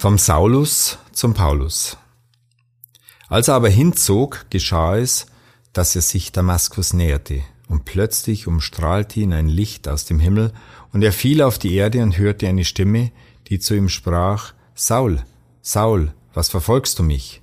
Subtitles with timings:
[0.00, 1.98] Vom Saulus zum Paulus.
[3.26, 5.26] Als er aber hinzog, geschah es,
[5.72, 10.52] dass er sich Damaskus näherte, und plötzlich umstrahlte ihn ein Licht aus dem Himmel,
[10.92, 13.10] und er fiel auf die Erde und hörte eine Stimme,
[13.48, 15.24] die zu ihm sprach, Saul,
[15.62, 17.42] Saul, was verfolgst du mich?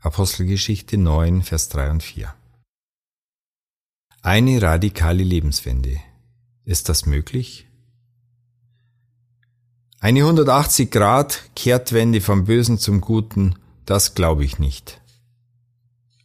[0.00, 2.34] Apostelgeschichte 9, Vers 3 und 4.
[4.22, 6.00] Eine radikale Lebenswende.
[6.64, 7.65] Ist das möglich?
[10.06, 13.56] Eine 180 Grad Kehrtwende vom Bösen zum Guten,
[13.86, 15.00] das glaube ich nicht.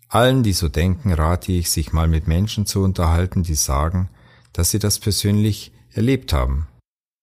[0.08, 4.08] Allen, die so denken, rate ich, sich mal mit Menschen zu unterhalten, die sagen,
[4.54, 6.68] dass sie das persönlich erlebt haben.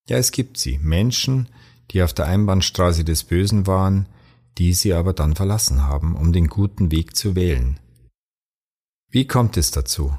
[0.09, 1.49] Ja, es gibt sie, Menschen,
[1.93, 4.07] die auf der Einbahnstraße des Bösen waren,
[4.59, 7.79] die sie aber dann verlassen haben, um den guten Weg zu wählen.
[9.09, 10.13] Wie kommt es dazu?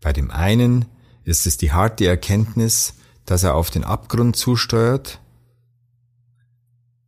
[0.00, 0.84] Bei dem einen
[1.24, 2.94] ist es die harte Erkenntnis,
[3.26, 5.18] dass er auf den Abgrund zusteuert,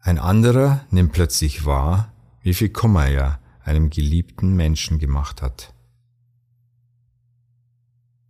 [0.05, 2.13] ein anderer nimmt plötzlich wahr,
[2.43, 5.73] wie viel Kummer er einem geliebten Menschen gemacht hat.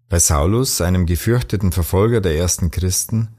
[0.08, 3.30] Bei Saulus, einem gefürchteten Verfolger der ersten Christen,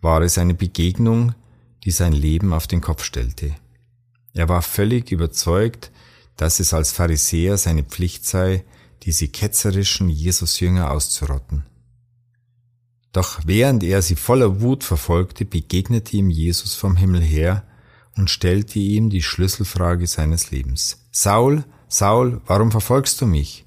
[0.00, 1.34] war es eine Begegnung,
[1.82, 3.56] die sein Leben auf den Kopf stellte.
[4.34, 5.90] Er war völlig überzeugt,
[6.36, 8.62] dass es als Pharisäer seine Pflicht sei,
[9.02, 11.66] diese ketzerischen Jesusjünger auszurotten.
[13.12, 17.64] Doch während er sie voller Wut verfolgte, begegnete ihm Jesus vom Himmel her
[18.16, 21.06] und stellte ihm die Schlüsselfrage seines Lebens.
[21.10, 23.64] Saul, Saul, warum verfolgst du mich?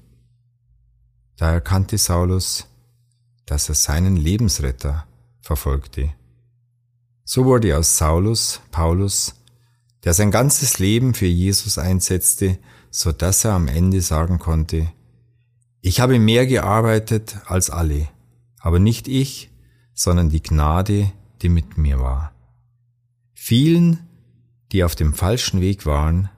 [1.36, 2.66] Da erkannte Saulus,
[3.46, 5.06] dass er seinen Lebensretter
[5.40, 6.12] verfolgte.
[7.24, 9.34] So wurde aus Saulus Paulus,
[10.04, 12.58] der sein ganzes Leben für Jesus einsetzte,
[12.90, 14.92] so dass er am Ende sagen konnte,
[15.80, 18.08] ich habe mehr gearbeitet als alle,
[18.58, 19.50] aber nicht ich,
[19.92, 22.32] sondern die Gnade, die mit mir war.
[23.34, 24.08] Vielen
[24.72, 26.30] die auf dem falschen Weg waren,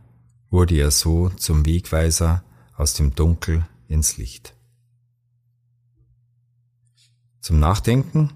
[0.51, 2.45] wurde er so zum Wegweiser
[2.77, 4.55] aus dem Dunkel ins Licht.
[7.41, 8.33] Zum Nachdenken.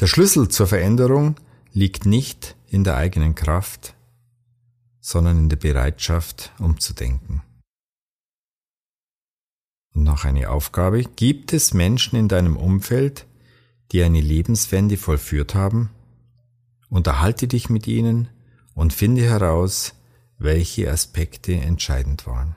[0.00, 1.36] Der Schlüssel zur Veränderung
[1.72, 3.94] liegt nicht in der eigenen Kraft,
[5.00, 7.42] sondern in der Bereitschaft, umzudenken.
[9.94, 11.02] Und noch eine Aufgabe.
[11.04, 13.26] Gibt es Menschen in deinem Umfeld,
[13.92, 15.90] die eine Lebenswende vollführt haben?
[16.88, 18.28] Unterhalte dich mit ihnen
[18.74, 19.94] und finde heraus,
[20.38, 22.56] welche Aspekte entscheidend waren.